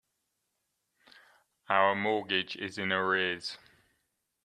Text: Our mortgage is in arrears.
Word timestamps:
Our 1.69 1.93
mortgage 1.93 2.55
is 2.55 2.79
in 2.79 2.91
arrears. 2.91 3.59